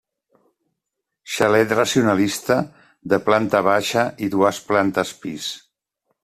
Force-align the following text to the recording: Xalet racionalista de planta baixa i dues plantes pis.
Xalet 1.33 1.75
racionalista 1.79 2.57
de 3.13 3.19
planta 3.27 3.61
baixa 3.69 4.07
i 4.29 4.31
dues 4.37 4.63
plantes 4.71 5.15
pis. 5.27 5.53